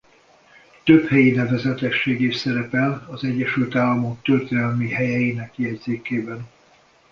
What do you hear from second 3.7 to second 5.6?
Államok Történelmi Helyeinek